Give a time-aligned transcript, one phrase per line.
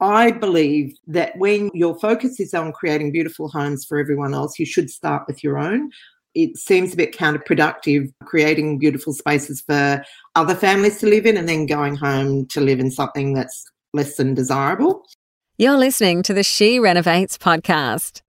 [0.00, 4.66] I believe that when your focus is on creating beautiful homes for everyone else, you
[4.66, 5.90] should start with your own.
[6.34, 10.02] It seems a bit counterproductive creating beautiful spaces for
[10.36, 14.16] other families to live in and then going home to live in something that's less
[14.16, 15.04] than desirable.
[15.58, 18.22] You're listening to the She Renovates podcast.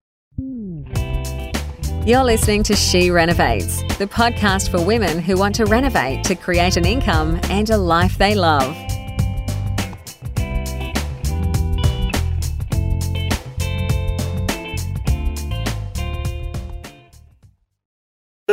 [2.05, 6.75] You're listening to She Renovates, the podcast for women who want to renovate to create
[6.75, 8.75] an income and a life they love.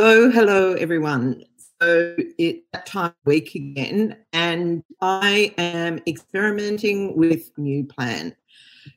[0.00, 1.42] Hello, hello, everyone.
[1.82, 8.36] So it's that time week again, and I am experimenting with new plan.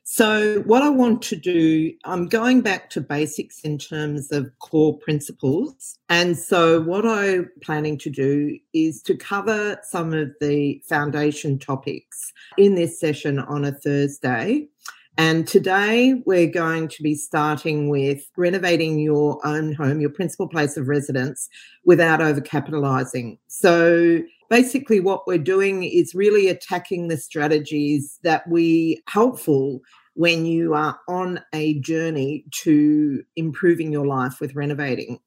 [0.04, 4.96] So what I want to do, I'm going back to basics in terms of core
[4.96, 5.98] principles.
[6.08, 12.32] And so what I'm planning to do is to cover some of the foundation topics
[12.56, 14.68] in this session on a Thursday.
[15.18, 20.76] And today we're going to be starting with renovating your own home, your principal place
[20.76, 21.48] of residence,
[21.84, 23.38] without overcapitalizing.
[23.46, 29.80] So basically, what we're doing is really attacking the strategies that we helpful
[30.14, 35.18] when you are on a journey to improving your life with renovating.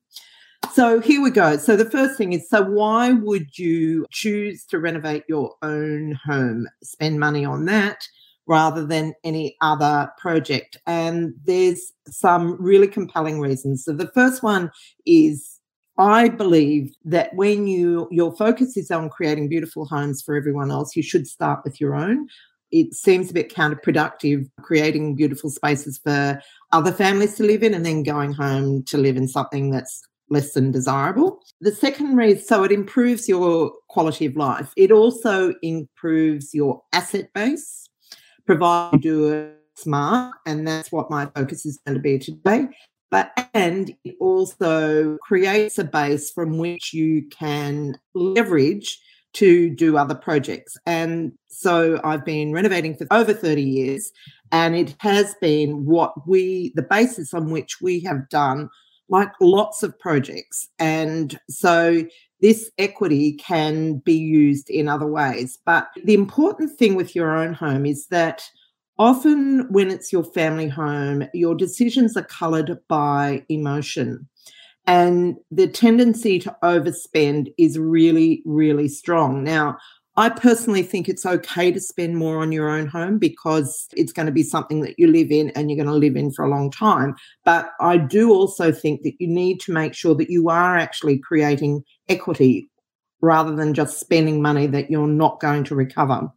[0.73, 1.57] So here we go.
[1.57, 6.67] So the first thing is so why would you choose to renovate your own home?
[6.83, 8.07] Spend money on that
[8.47, 10.77] rather than any other project.
[10.85, 13.83] And there's some really compelling reasons.
[13.83, 14.71] So the first one
[15.05, 15.59] is
[15.97, 20.95] I believe that when you your focus is on creating beautiful homes for everyone else,
[20.95, 22.27] you should start with your own.
[22.71, 27.85] It seems a bit counterproductive creating beautiful spaces for other families to live in and
[27.85, 31.39] then going home to live in something that's less than desirable.
[31.61, 34.73] The second reason, so it improves your quality of life.
[34.75, 37.87] It also improves your asset base
[38.45, 42.67] provide you do it smart, and that's what my focus is going to be today.
[43.11, 48.99] But and it also creates a base from which you can leverage
[49.33, 50.77] to do other projects.
[50.85, 54.11] And so I've been renovating for over 30 years,
[54.51, 58.69] and it has been what we, the basis on which we have done
[59.09, 60.67] like lots of projects.
[60.79, 62.05] And so
[62.45, 65.57] this equity can be used in other ways.
[65.65, 68.47] But the important thing with your own home is that
[68.99, 74.29] often when it's your family home, your decisions are colored by emotion.
[74.85, 79.43] And the tendency to overspend is really, really strong.
[79.43, 79.77] Now,
[80.17, 84.27] I personally think it's okay to spend more on your own home because it's going
[84.27, 86.49] to be something that you live in and you're going to live in for a
[86.49, 87.15] long time.
[87.43, 91.19] But I do also think that you need to make sure that you are actually
[91.19, 92.69] creating equity
[93.21, 96.29] rather than just spending money that you're not going to recover.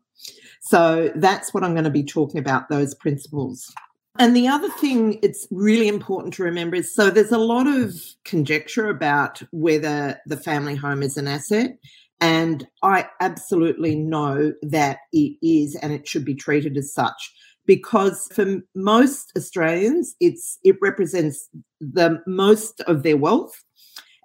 [0.60, 3.72] So that's what I'm going to be talking about, those principles.
[4.18, 7.94] And the other thing it's really important to remember is so there's a lot of
[8.24, 11.78] conjecture about whether the family home is an asset.
[12.20, 17.32] And I absolutely know that it is and it should be treated as such
[17.66, 21.48] because for most Australians, it's it represents
[21.80, 23.62] the most of their wealth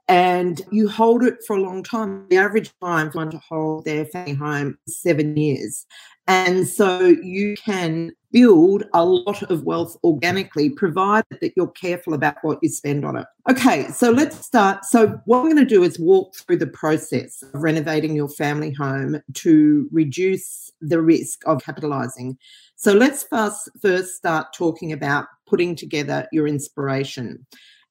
[0.07, 2.27] and you hold it for a long time.
[2.29, 5.85] The average time for one to hold their family home is seven years.
[6.27, 12.37] And so you can build a lot of wealth organically, provided that you're careful about
[12.41, 13.25] what you spend on it.
[13.49, 14.85] Okay, so let's start.
[14.85, 18.71] So, what we're going to do is walk through the process of renovating your family
[18.71, 22.37] home to reduce the risk of capitalizing.
[22.75, 27.45] So, let's first, first start talking about putting together your inspiration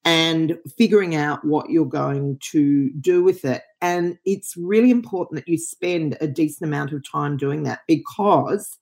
[0.04, 3.62] and figuring out what you're going to do with it.
[3.80, 8.78] And it's really important that you spend a decent amount of time doing that because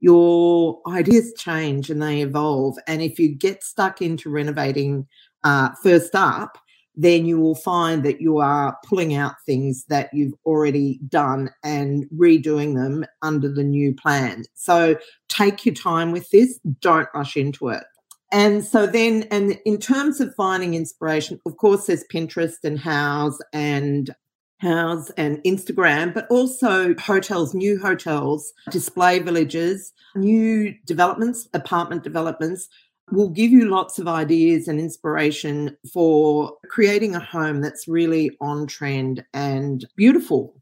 [0.00, 2.76] your ideas change and they evolve.
[2.86, 5.06] And if you get stuck into renovating
[5.44, 6.58] uh, first up,
[6.96, 12.06] then you will find that you are pulling out things that you've already done and
[12.16, 14.44] redoing them under the new plan.
[14.54, 14.96] So
[15.28, 17.84] take your time with this, don't rush into it.
[18.32, 23.36] And so then, and in terms of finding inspiration, of course, there's Pinterest and Houzz
[23.52, 24.14] and
[24.62, 32.68] Houzz and Instagram, but also hotels, new hotels, display villages, new developments, apartment developments
[33.12, 38.66] will give you lots of ideas and inspiration for creating a home that's really on
[38.66, 40.60] trend and beautiful.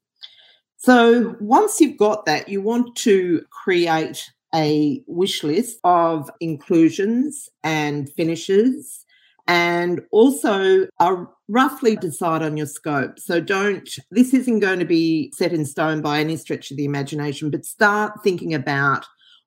[0.76, 8.10] So once you've got that, you want to create a wish list of inclusions and
[8.12, 9.04] finishes
[9.46, 13.18] and also uh, roughly decide on your scope.
[13.18, 16.84] So don't, this isn't going to be set in stone by any stretch of the
[16.84, 19.04] imagination, but start thinking about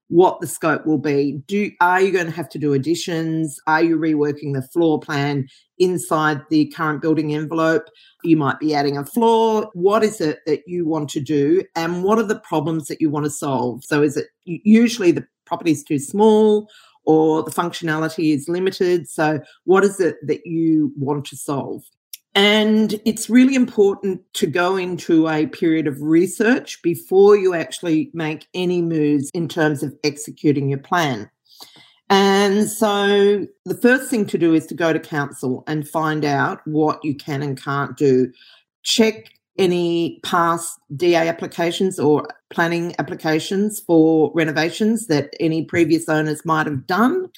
[0.10, 1.42] what the scope will be.
[1.48, 3.60] Do are you going to have to do additions?
[3.68, 5.48] Are you reworking the floor plan
[5.80, 7.90] inside the current building envelope?
[8.24, 9.70] You might be adding a floor.
[9.74, 13.10] What is it that you want to do and what are the problems that you
[13.10, 13.84] want to solve?
[13.84, 16.70] So is it usually the property is too small
[17.06, 19.10] or the functionality is limited?
[19.10, 21.84] So what is it that you want to solve?
[22.38, 28.46] And it's really important to go into a period of research before you actually make
[28.54, 31.32] any moves in terms of executing your plan.
[32.12, 36.62] And so the first thing to do is to go to council and find out
[36.66, 38.32] what you can and can't do.
[38.84, 46.68] Check any past DA applications or planning applications for renovations that any previous owners might
[46.68, 47.32] have done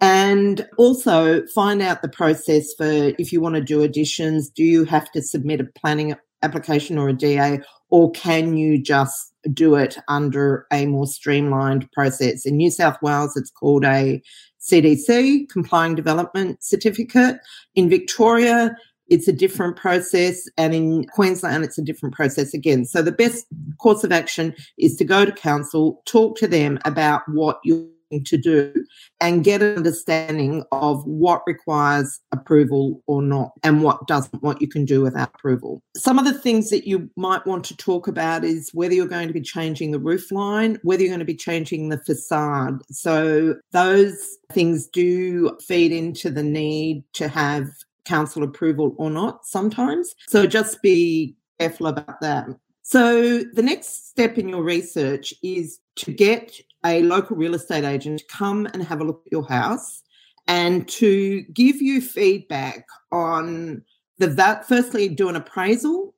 [0.00, 4.84] and also find out the process for if you want to do additions, do you
[4.84, 7.60] have to submit a planning application or a DA,
[7.90, 12.46] or can you just do it under a more streamlined process?
[12.46, 14.22] In New South Wales, it's called a
[14.60, 17.36] CDC, Complying Development Certificate.
[17.74, 18.74] In Victoria,
[19.08, 22.84] it's a different process, and in Queensland, it's a different process again.
[22.84, 23.44] So, the best
[23.78, 28.36] course of action is to go to council, talk to them about what you to
[28.36, 28.74] do
[29.20, 34.68] and get an understanding of what requires approval or not and what doesn't, what you
[34.68, 35.82] can do without approval.
[35.96, 39.28] Some of the things that you might want to talk about is whether you're going
[39.28, 42.80] to be changing the roof line, whether you're going to be changing the facade.
[42.90, 47.68] So those things do feed into the need to have
[48.04, 50.14] council approval or not sometimes.
[50.28, 52.46] So just be careful about that.
[52.90, 56.52] So, the next step in your research is to get
[56.84, 60.02] a local real estate agent to come and have a look at your house
[60.48, 63.84] and to give you feedback on
[64.18, 66.16] the that firstly do an appraisal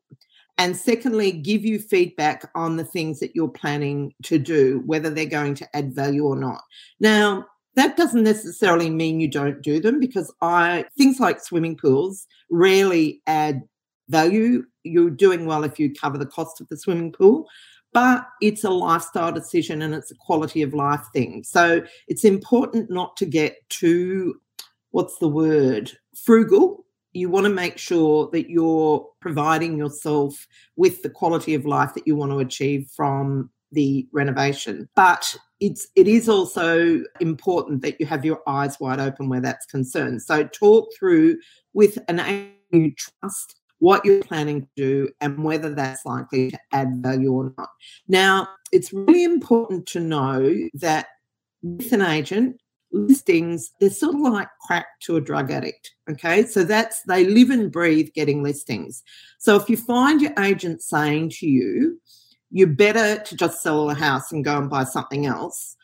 [0.56, 5.26] and secondly give you feedback on the things that you're planning to do whether they're
[5.26, 6.62] going to add value or not.
[7.00, 12.26] Now that doesn't necessarily mean you don't do them because i things like swimming pools
[12.50, 13.60] rarely add
[14.08, 17.48] value you're doing well if you cover the cost of the swimming pool
[17.92, 21.44] but it's a lifestyle decision and it's a quality of life thing.
[21.44, 24.40] So it's important not to get too,
[24.90, 26.86] what's the word, frugal.
[27.12, 30.46] You want to make sure that you're providing yourself
[30.76, 34.88] with the quality of life that you want to achieve from the renovation.
[34.96, 39.66] But it's it is also important that you have your eyes wide open where that's
[39.66, 40.22] concerned.
[40.22, 41.38] So talk through
[41.74, 42.18] with an
[42.72, 47.52] you trust what you're planning to do and whether that's likely to add value or
[47.58, 47.68] not.
[48.06, 51.06] Now, it's really important to know that
[51.64, 52.60] with an agent,
[52.92, 55.90] listings, they're sort of like crack to a drug addict.
[56.08, 56.44] Okay.
[56.44, 59.02] So that's, they live and breathe getting listings.
[59.38, 62.00] So if you find your agent saying to you,
[62.52, 65.76] you're better to just sell a house and go and buy something else,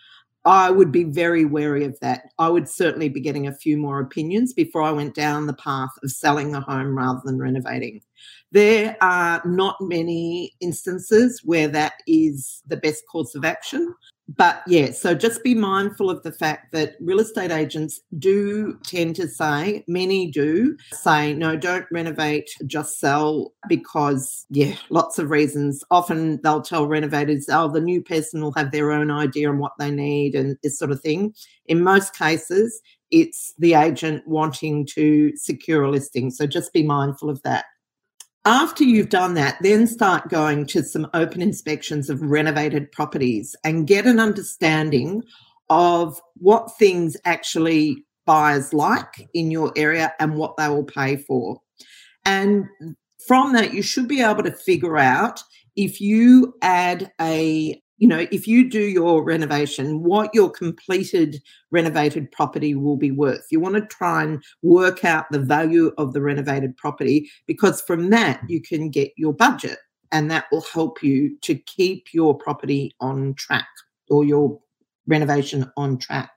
[0.45, 2.33] I would be very wary of that.
[2.39, 5.91] I would certainly be getting a few more opinions before I went down the path
[6.03, 8.01] of selling the home rather than renovating.
[8.53, 13.95] There are not many instances where that is the best course of action.
[14.37, 19.17] But yeah, so just be mindful of the fact that real estate agents do tend
[19.17, 25.83] to say, many do say, no, don't renovate, just sell because, yeah, lots of reasons.
[25.91, 29.73] Often they'll tell renovators, oh, the new person will have their own idea on what
[29.79, 31.33] they need and this sort of thing.
[31.65, 36.31] In most cases, it's the agent wanting to secure a listing.
[36.31, 37.65] So just be mindful of that.
[38.49, 43.87] After you've done that, then start going to some open inspections of renovated properties and
[43.87, 45.23] get an understanding
[45.69, 51.61] of what things actually buyers like in your area and what they will pay for.
[52.25, 52.65] And
[53.27, 55.43] from that, you should be able to figure out
[55.77, 62.31] if you add a you know, if you do your renovation, what your completed renovated
[62.31, 63.47] property will be worth.
[63.51, 68.11] You want to try and work out the value of the renovated property because from
[68.11, 69.79] that you can get your budget
[70.13, 73.69] and that will help you to keep your property on track
[74.09, 74.59] or your
[75.07, 76.31] renovation on track.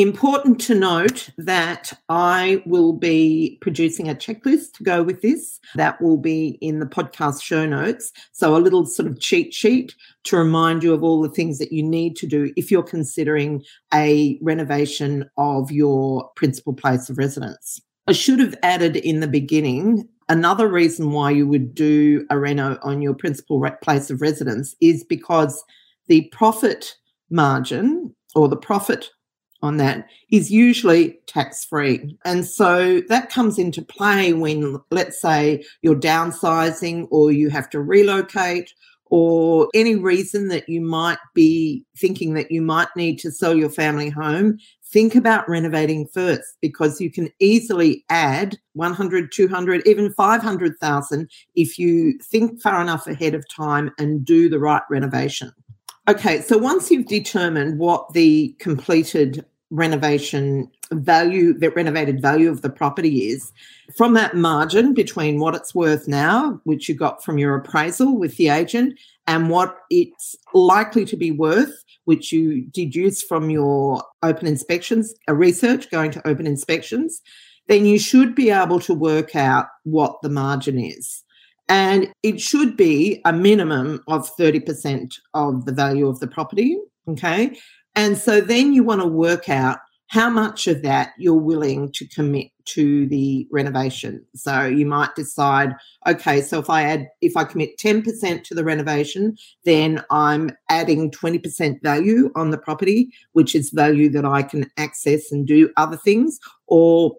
[0.00, 5.60] Important to note that I will be producing a checklist to go with this.
[5.74, 8.10] That will be in the podcast show notes.
[8.32, 11.70] So, a little sort of cheat sheet to remind you of all the things that
[11.70, 17.78] you need to do if you're considering a renovation of your principal place of residence.
[18.06, 22.78] I should have added in the beginning another reason why you would do a reno
[22.82, 25.62] on your principal place of residence is because
[26.06, 26.96] the profit
[27.28, 29.10] margin or the profit
[29.62, 32.16] on that is usually tax free.
[32.24, 37.80] And so that comes into play when, let's say, you're downsizing or you have to
[37.80, 38.72] relocate
[39.10, 43.68] or any reason that you might be thinking that you might need to sell your
[43.68, 51.30] family home, think about renovating first because you can easily add 100, 200, even 500,000
[51.56, 55.52] if you think far enough ahead of time and do the right renovation.
[56.08, 62.70] Okay, so once you've determined what the completed renovation value, the renovated value of the
[62.70, 63.52] property is,
[63.96, 68.36] from that margin between what it's worth now, which you got from your appraisal with
[68.36, 74.46] the agent, and what it's likely to be worth, which you deduce from your open
[74.46, 77.20] inspections, a research going to open inspections,
[77.68, 81.22] then you should be able to work out what the margin is.
[81.68, 86.76] And it should be a minimum of 30% of the value of the property.
[87.06, 87.56] Okay.
[88.00, 89.76] And so then you want to work out
[90.06, 94.24] how much of that you're willing to commit to the renovation.
[94.34, 95.74] So you might decide,
[96.06, 101.10] okay, so if I add, if I commit 10% to the renovation, then I'm adding
[101.10, 105.98] 20% value on the property, which is value that I can access and do other
[105.98, 107.14] things, or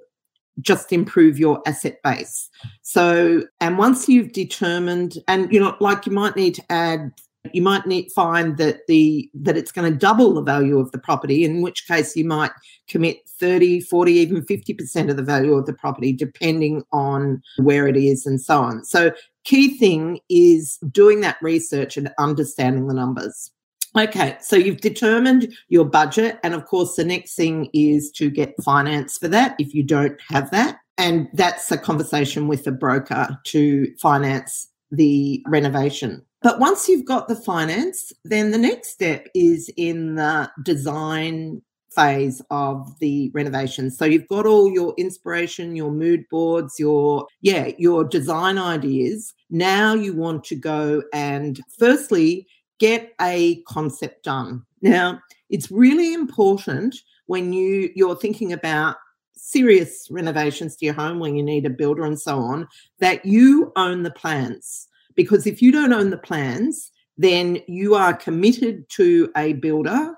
[0.62, 2.50] just improve your asset base.
[2.82, 7.12] So, and once you've determined, and you know, like you might need to add
[7.54, 10.98] you might need find that the that it's going to double the value of the
[10.98, 12.52] property in which case you might
[12.88, 17.98] commit 30 40 even 50% of the value of the property depending on where it
[17.98, 19.12] is and so on so
[19.44, 23.52] key thing is doing that research and understanding the numbers
[23.98, 26.40] Okay, so you've determined your budget.
[26.44, 30.18] And of course, the next thing is to get finance for that if you don't
[30.30, 30.78] have that.
[30.98, 36.26] And that's a conversation with the broker to finance the renovation.
[36.42, 41.62] But once you've got the finance, then the next step is in the design
[41.96, 43.92] phase of the renovation.
[43.92, 49.34] So you've got all your inspiration, your mood boards, your yeah, your design ideas.
[49.50, 52.48] Now you want to go and firstly
[52.80, 54.64] get a concept done.
[54.82, 55.20] Now,
[55.50, 56.96] it's really important
[57.28, 58.96] when you you're thinking about
[59.36, 62.68] serious renovations to your home when you need a builder and so on
[63.00, 68.14] that you own the plans because if you don't own the plans then you are
[68.14, 70.16] committed to a builder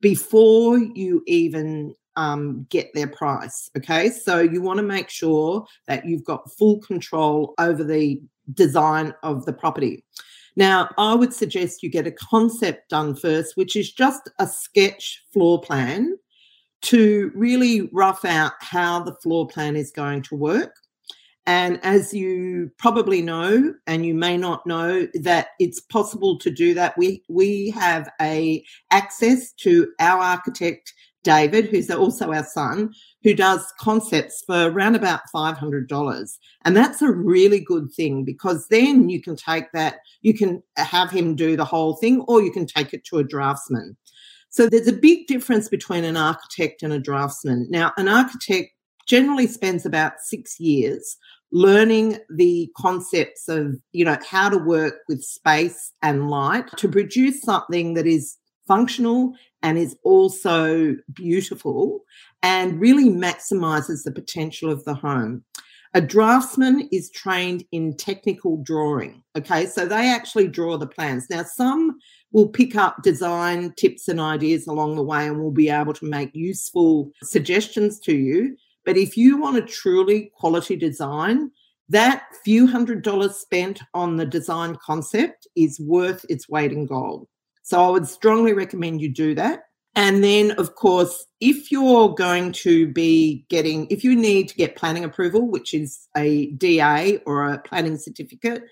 [0.00, 3.70] before you even um, get their price.
[3.76, 8.20] Okay, so you want to make sure that you've got full control over the
[8.52, 10.04] design of the property.
[10.56, 15.24] Now, I would suggest you get a concept done first, which is just a sketch
[15.32, 16.16] floor plan
[16.82, 20.76] to really rough out how the floor plan is going to work.
[21.46, 26.72] And as you probably know, and you may not know, that it's possible to do
[26.74, 26.96] that.
[26.96, 33.72] We we have a access to our architect David, who's also our son, who does
[33.80, 36.38] concepts for around about $500.
[36.64, 41.10] And that's a really good thing because then you can take that, you can have
[41.10, 43.96] him do the whole thing, or you can take it to a draftsman.
[44.50, 47.66] So there's a big difference between an architect and a draftsman.
[47.70, 48.68] Now, an architect
[49.06, 51.16] generally spends about six years
[51.54, 57.40] learning the concepts of you know how to work with space and light to produce
[57.42, 59.32] something that is functional
[59.62, 62.00] and is also beautiful
[62.42, 65.44] and really maximizes the potential of the home.
[65.96, 69.22] A draftsman is trained in technical drawing.
[69.38, 71.26] Okay, so they actually draw the plans.
[71.30, 71.98] Now, some
[72.32, 76.04] will pick up design tips and ideas along the way and will be able to
[76.04, 78.56] make useful suggestions to you.
[78.84, 81.50] But if you want a truly quality design,
[81.88, 87.28] that few hundred dollars spent on the design concept is worth its weight in gold.
[87.62, 89.64] So I would strongly recommend you do that.
[89.96, 94.76] And then, of course, if you're going to be getting, if you need to get
[94.76, 98.64] planning approval, which is a DA or a planning certificate,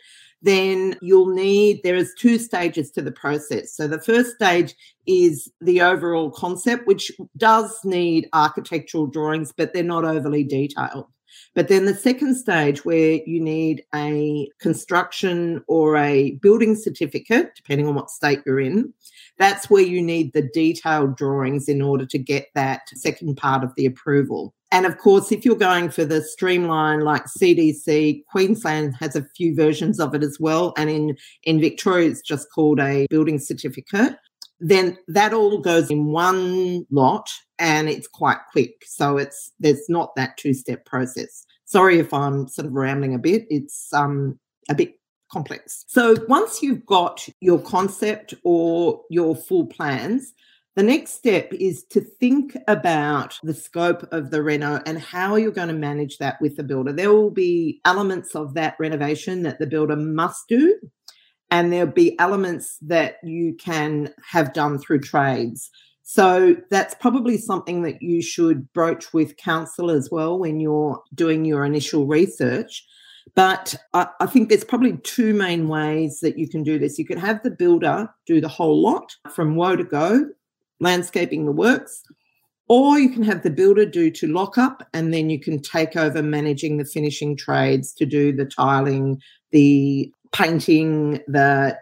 [0.43, 3.75] then you'll need, there is two stages to the process.
[3.75, 4.75] So the first stage
[5.07, 11.07] is the overall concept, which does need architectural drawings, but they're not overly detailed.
[11.55, 17.87] But then the second stage, where you need a construction or a building certificate, depending
[17.87, 18.93] on what state you're in,
[19.39, 23.75] that's where you need the detailed drawings in order to get that second part of
[23.77, 24.55] the approval.
[24.73, 29.55] And of course, if you're going for the streamline like CDC, Queensland has a few
[29.55, 30.73] versions of it as well.
[30.77, 34.17] And in, in Victoria, it's just called a building certificate
[34.63, 38.85] then that all goes in one lot and it's quite quick.
[38.87, 41.45] So it's there's not that two-step process.
[41.65, 43.45] Sorry if I'm sort of rambling a bit.
[43.51, 44.39] It's um
[44.71, 44.95] a bit
[45.33, 45.85] complex.
[45.89, 50.33] So once you've got your concept or your full plans,
[50.75, 55.51] the next step is to think about the scope of the reno and how you're
[55.51, 56.93] going to manage that with the builder.
[56.93, 60.79] There will be elements of that renovation that the builder must do
[61.53, 65.71] and there'll be elements that you can have done through trades.
[66.03, 71.45] So that's probably something that you should broach with council as well when you're doing
[71.45, 72.85] your initial research.
[73.35, 76.99] But I, I, think there's probably two main ways that you can do this.
[76.99, 80.27] You could have the builder do the whole lot from woe to go,
[80.83, 82.03] landscaping the works,
[82.69, 85.97] or you can have the builder do to lock up and then you can take
[85.97, 89.21] over managing the finishing trades to do the tiling,
[89.51, 91.77] the painting, the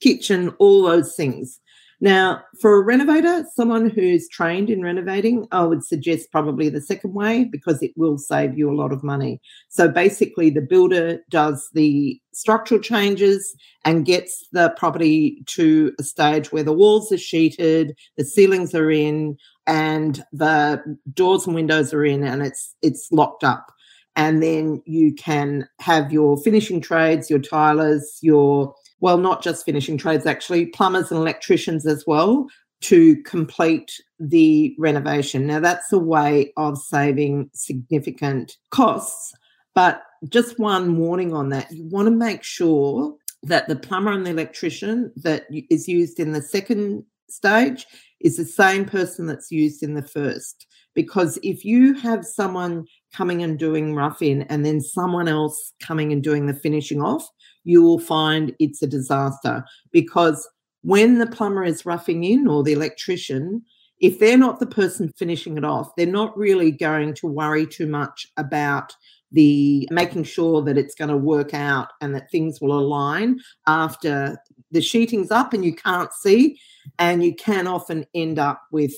[0.00, 1.60] kitchen, all those things.
[2.04, 7.14] Now, for a renovator, someone who's trained in renovating, I would suggest probably the second
[7.14, 9.40] way because it will save you a lot of money.
[9.70, 13.56] So basically, the builder does the structural changes
[13.86, 18.90] and gets the property to a stage where the walls are sheeted, the ceilings are
[18.90, 20.82] in, and the
[21.14, 23.70] doors and windows are in, and it's it's locked up
[24.16, 29.98] and then you can have your finishing trades, your tilers, your well, not just finishing
[29.98, 32.46] trades, actually, plumbers and electricians as well
[32.82, 35.46] to complete the renovation.
[35.46, 39.32] Now, that's a way of saving significant costs,
[39.74, 44.26] but just one warning on that you want to make sure that the plumber and
[44.26, 47.86] the electrician that is used in the second stage
[48.20, 50.66] is the same person that's used in the first.
[50.94, 56.12] Because if you have someone coming and doing rough in and then someone else coming
[56.12, 57.26] and doing the finishing off,
[57.64, 59.64] you will find it's a disaster.
[59.90, 60.48] Because
[60.82, 63.62] when the plumber is roughing in or the electrician,
[64.00, 67.86] if they're not the person finishing it off, they're not really going to worry too
[67.86, 68.94] much about
[69.32, 74.38] the making sure that it's going to work out and that things will align after
[74.70, 76.58] the sheeting's up and you can't see
[76.98, 78.94] and you can often end up with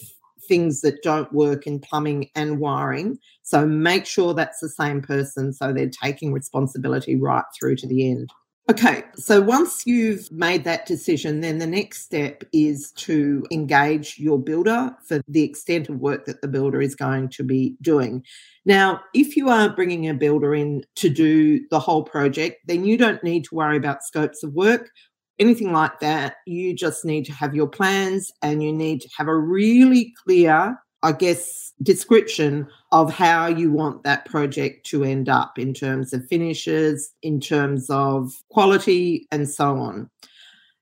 [0.46, 3.18] things that don't work in plumbing and wiring.
[3.42, 8.10] So make sure that's the same person so they're taking responsibility right through to the
[8.10, 8.30] end.
[8.68, 14.40] Okay, so once you've made that decision, then the next step is to engage your
[14.40, 18.24] builder for the extent of work that the builder is going to be doing.
[18.64, 22.98] Now, if you are bringing a builder in to do the whole project, then you
[22.98, 24.90] don't need to worry about scopes of work
[25.38, 29.28] anything like that, you just need to have your plans and you need to have
[29.28, 30.76] a really clear,
[31.06, 36.26] I guess, description of how you want that project to end up in terms of
[36.26, 40.10] finishes, in terms of quality, and so on.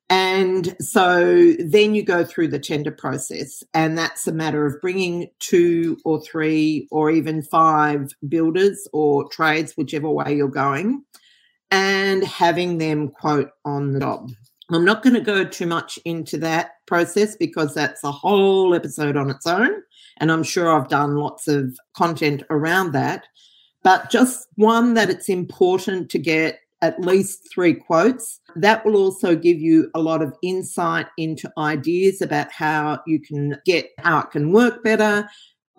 [0.09, 5.29] And so then you go through the tender process, and that's a matter of bringing
[5.41, 11.05] two or three or even five builders or trades, whichever way you're going,
[11.71, 14.31] and having them quote on the job.
[14.71, 19.17] I'm not going to go too much into that process because that's a whole episode
[19.17, 19.71] on its own.
[20.19, 23.27] And I'm sure I've done lots of content around that.
[23.83, 28.41] But just one that it's important to get at least three quotes.
[28.57, 33.59] That will also give you a lot of insight into ideas about how you can
[33.65, 35.29] get how it can work better,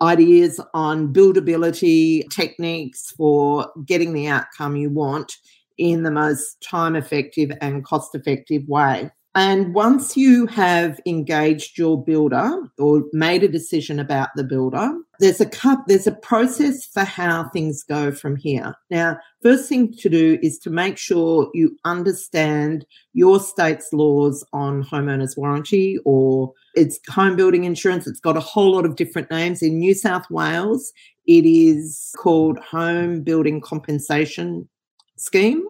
[0.02, 5.36] ideas on buildability techniques for getting the outcome you want
[5.78, 9.10] in the most time effective and cost effective way.
[9.36, 15.42] And once you have engaged your builder or made a decision about the builder, there's
[15.42, 18.74] a cup, there's a process for how things go from here.
[18.90, 24.82] Now, first thing to do is to make sure you understand your state's laws on
[24.82, 28.06] homeowners warranty or it's home building insurance.
[28.06, 29.60] It's got a whole lot of different names.
[29.60, 30.94] In New South Wales,
[31.26, 34.66] it is called home building compensation
[35.16, 35.66] scheme.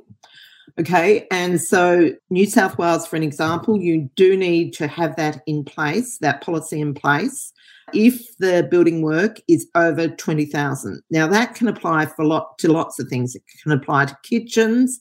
[0.78, 1.26] Okay.
[1.30, 5.64] And so, New South Wales, for an example, you do need to have that in
[5.64, 7.52] place, that policy in place,
[7.94, 11.02] if the building work is over 20,000.
[11.10, 13.34] Now, that can apply for lot to lots of things.
[13.34, 15.00] It can apply to kitchens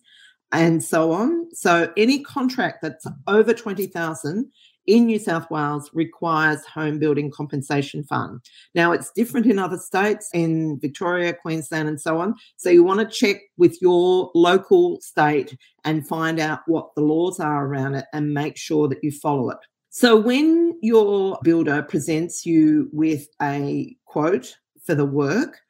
[0.56, 1.54] and so on.
[1.54, 4.52] So, any contract that's over 20,000
[4.88, 8.40] in New South Wales requires home building compensation fund.
[8.76, 12.36] Now it's different in other states, in Victoria, Queensland, and so on.
[12.58, 17.40] So you want to check with your local state and find out what the laws
[17.40, 19.58] are around it and make sure that you follow it.
[19.90, 25.62] So when your builder presents you with a quote for the work,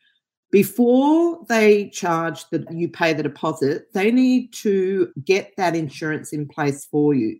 [0.55, 6.47] before they charge that you pay the deposit, they need to get that insurance in
[6.47, 7.37] place for you.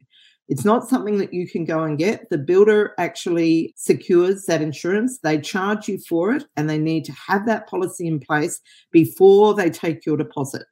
[0.50, 2.30] It's not something that you can go and get.
[2.30, 5.20] The builder actually secures that insurance.
[5.20, 8.60] They charge you for it and they need to have that policy in place
[8.92, 10.64] before they take your deposit.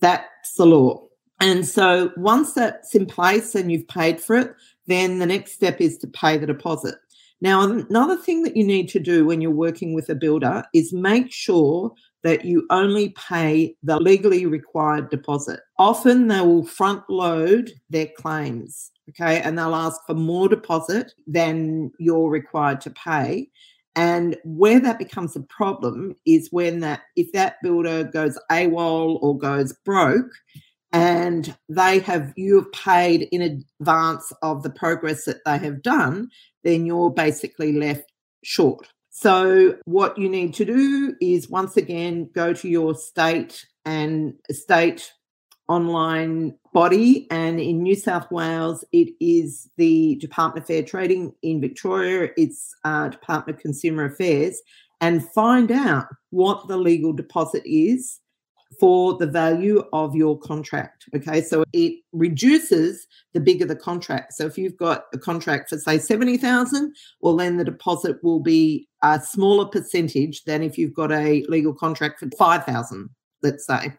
[0.00, 1.06] That's the law.
[1.40, 4.54] And so once that's in place and you've paid for it,
[4.88, 6.96] then the next step is to pay the deposit.
[7.40, 10.92] Now, another thing that you need to do when you're working with a builder is
[10.92, 11.92] make sure
[12.24, 15.60] that you only pay the legally required deposit.
[15.78, 21.92] Often they will front load their claims, okay, and they'll ask for more deposit than
[22.00, 23.48] you're required to pay.
[23.94, 29.38] And where that becomes a problem is when that if that builder goes AWOL or
[29.38, 30.30] goes broke,
[30.92, 36.30] and they have you have paid in advance of the progress that they have done,
[36.64, 38.88] then you're basically left short.
[39.10, 45.12] So what you need to do is once again go to your state and state
[45.68, 51.60] online body and in New South Wales it is the Department of Fair Trading in
[51.60, 54.60] Victoria it's uh, Department of Consumer Affairs
[55.00, 58.20] and find out what the legal deposit is
[58.78, 61.06] for the value of your contract.
[61.16, 64.34] Okay, so it reduces the bigger the contract.
[64.34, 68.88] So if you've got a contract for say 70,000, well then the deposit will be
[69.02, 73.08] a smaller percentage than if you've got a legal contract for 5,000,
[73.42, 73.94] let's say.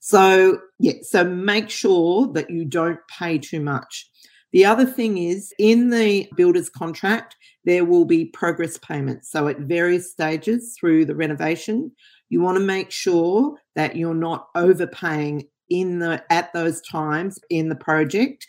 [0.00, 4.08] So, yeah, so make sure that you don't pay too much.
[4.52, 9.30] The other thing is in the builder's contract, there will be progress payments.
[9.30, 11.92] So, at various stages through the renovation,
[12.28, 17.68] you want to make sure that you're not overpaying in the at those times in
[17.68, 18.46] the project.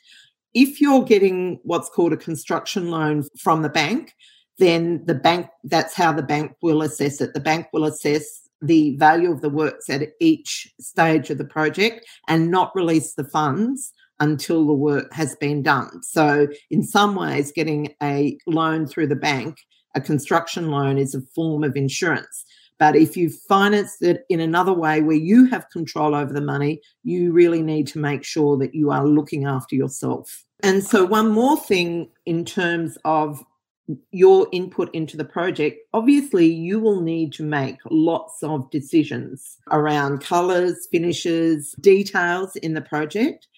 [0.53, 4.13] If you're getting what's called a construction loan from the bank,
[4.57, 7.33] then the bank that's how the bank will assess it.
[7.33, 12.05] The bank will assess the value of the works at each stage of the project
[12.27, 16.03] and not release the funds until the work has been done.
[16.03, 19.57] So, in some ways, getting a loan through the bank,
[19.95, 22.45] a construction loan, is a form of insurance.
[22.79, 26.81] But if you finance it in another way where you have control over the money,
[27.03, 30.45] you really need to make sure that you are looking after yourself.
[30.63, 33.43] And so, one more thing in terms of
[34.11, 40.21] your input into the project, obviously, you will need to make lots of decisions around
[40.21, 43.48] colors, finishes, details in the project.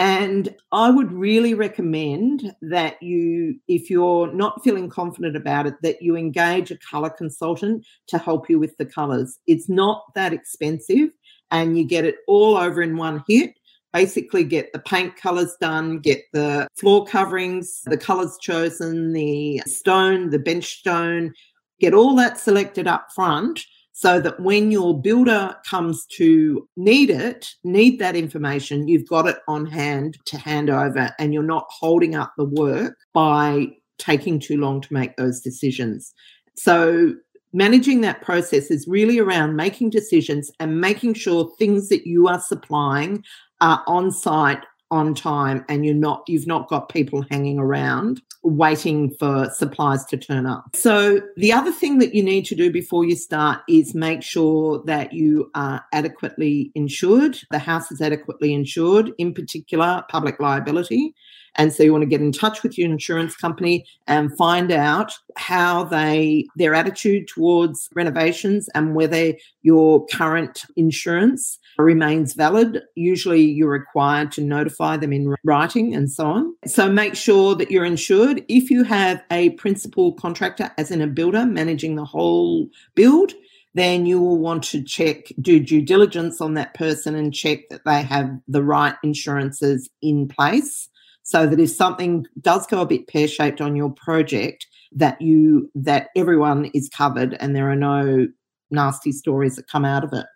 [0.00, 6.00] And I would really recommend that you, if you're not feeling confident about it, that
[6.00, 9.38] you engage a color consultant to help you with the colors.
[9.46, 11.10] It's not that expensive
[11.50, 13.52] and you get it all over in one hit.
[13.92, 20.30] Basically, get the paint colors done, get the floor coverings, the colors chosen, the stone,
[20.30, 21.34] the bench stone,
[21.78, 23.66] get all that selected up front
[24.00, 29.36] so that when your builder comes to need it, need that information, you've got it
[29.46, 33.66] on hand to hand over and you're not holding up the work by
[33.98, 36.14] taking too long to make those decisions.
[36.56, 37.12] So
[37.52, 42.40] managing that process is really around making decisions and making sure things that you are
[42.40, 43.22] supplying
[43.60, 49.10] are on site on time and you're not you've not got people hanging around waiting
[49.18, 50.74] for supplies to turn up.
[50.74, 54.82] So the other thing that you need to do before you start is make sure
[54.86, 57.38] that you are adequately insured.
[57.50, 61.14] The house is adequately insured, in particular public liability.
[61.56, 65.12] And so you want to get in touch with your insurance company and find out
[65.36, 72.82] how they their attitude towards renovations and whether your current insurance remains valid.
[72.94, 76.54] Usually you're required to notify them in writing and so on.
[76.66, 78.44] So make sure that you're insured.
[78.48, 83.32] If you have a principal contractor, as in a builder, managing the whole build,
[83.74, 87.84] then you will want to check, do due diligence on that person and check that
[87.84, 90.88] they have the right insurances in place
[91.22, 96.08] so that if something does go a bit pear-shaped on your project that you that
[96.16, 98.26] everyone is covered and there are no
[98.72, 100.26] nasty stories that come out of it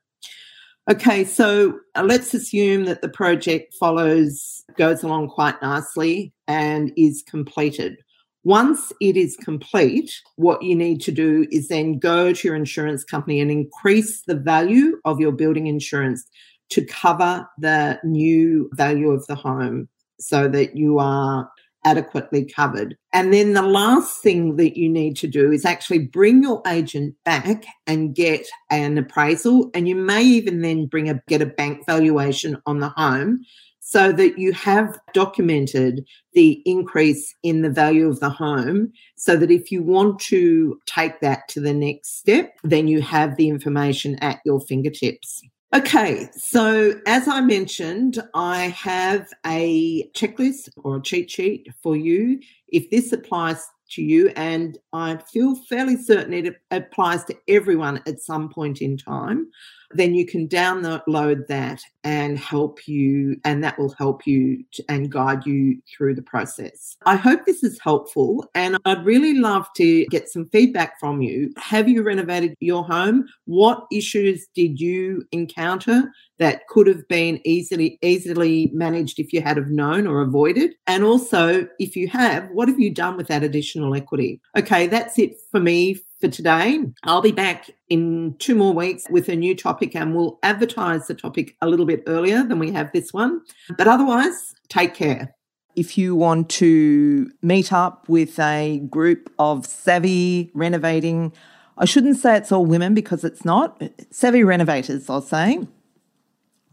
[0.90, 7.22] okay so uh, let's assume that the project follows goes along quite nicely and is
[7.28, 7.98] completed.
[8.44, 13.02] Once it is complete, what you need to do is then go to your insurance
[13.02, 16.26] company and increase the value of your building insurance
[16.68, 19.88] to cover the new value of the home
[20.20, 21.48] so that you are
[21.84, 22.96] adequately covered.
[23.12, 27.14] And then the last thing that you need to do is actually bring your agent
[27.24, 29.70] back and get an appraisal.
[29.74, 33.44] And you may even then bring a get a bank valuation on the home
[33.86, 39.50] so that you have documented the increase in the value of the home so that
[39.50, 44.16] if you want to take that to the next step, then you have the information
[44.20, 45.42] at your fingertips.
[45.74, 52.38] Okay, so as I mentioned, I have a checklist or a cheat sheet for you.
[52.68, 58.20] If this applies to you, and I feel fairly certain it applies to everyone at
[58.20, 59.50] some point in time,
[59.92, 65.10] then you can download that and help you, and that will help you to, and
[65.10, 66.96] guide you through the process.
[67.06, 71.52] I hope this is helpful, and I'd really love to get some feedback from you.
[71.56, 73.26] Have you renovated your home?
[73.46, 79.56] What issues did you encounter that could have been easily easily managed if you had
[79.56, 80.74] have known or avoided?
[80.86, 84.40] And also, if you have, what have you done with that additional equity?
[84.56, 86.80] Okay, that's it for me for today.
[87.04, 91.14] I'll be back in two more weeks with a new topic and we'll advertise the
[91.14, 93.40] topic a little bit earlier than we have this one.
[93.78, 95.32] But otherwise, take care.
[95.76, 101.32] If you want to meet up with a group of savvy renovating,
[101.78, 105.60] I shouldn't say it's all women because it's not, savvy renovators, I'll say,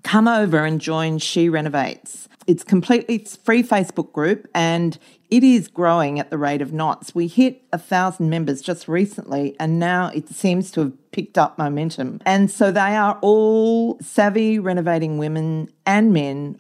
[0.03, 2.27] come over and join She Renovates.
[2.47, 4.97] It's completely free Facebook group and
[5.31, 7.15] it is growing at the rate of knots.
[7.15, 11.57] We hit a thousand members just recently, and now it seems to have picked up
[11.57, 12.19] momentum.
[12.25, 16.59] And so they are all savvy renovating women and men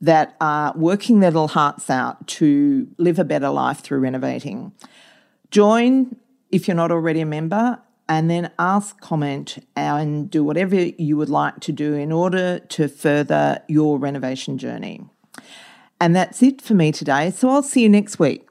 [0.00, 4.72] that are working their little hearts out to live a better life through renovating.
[5.50, 6.16] Join
[6.50, 11.28] if you're not already a member and then ask, comment, and do whatever you would
[11.28, 15.04] like to do in order to further your renovation journey.
[16.00, 17.30] And that's it for me today.
[17.30, 18.48] So I'll see you next week.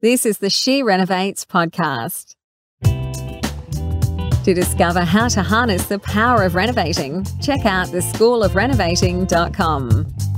[0.00, 2.34] This is the She Renovates podcast.
[2.82, 10.35] To discover how to harness the power of renovating, check out theschoolofrenovating.com.